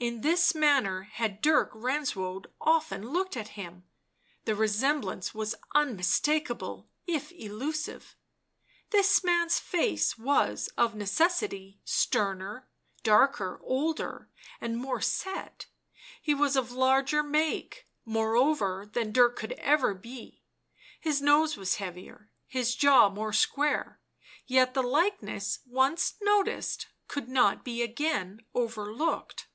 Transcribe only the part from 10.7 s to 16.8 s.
of necessity sterner, darker, older and more set; he was of